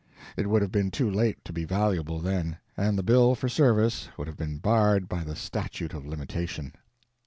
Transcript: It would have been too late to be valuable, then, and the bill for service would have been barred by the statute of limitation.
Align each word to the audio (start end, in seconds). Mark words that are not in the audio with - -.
It 0.35 0.49
would 0.49 0.63
have 0.63 0.71
been 0.71 0.89
too 0.89 1.11
late 1.11 1.45
to 1.45 1.53
be 1.53 1.63
valuable, 1.63 2.17
then, 2.17 2.57
and 2.75 2.97
the 2.97 3.03
bill 3.03 3.35
for 3.35 3.47
service 3.47 4.09
would 4.17 4.25
have 4.25 4.35
been 4.35 4.57
barred 4.57 5.07
by 5.07 5.23
the 5.23 5.35
statute 5.35 5.93
of 5.93 6.07
limitation. 6.07 6.73